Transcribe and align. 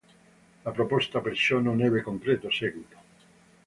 La 0.63 0.71
proposta 0.71 1.19
perciò 1.21 1.59
non 1.59 1.79
ebbe 1.79 2.01
concreto 2.01 2.49
seguito. 2.49 2.97